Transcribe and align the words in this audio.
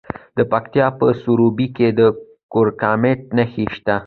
د 0.37 0.39
پکتیکا 0.51 0.87
په 0.99 1.07
سروبي 1.21 1.67
کې 1.75 1.87
د 1.99 2.01
کرومایټ 2.53 3.19
نښې 3.35 3.65
شته. 3.75 3.95